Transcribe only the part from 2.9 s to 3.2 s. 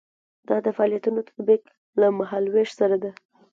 ده.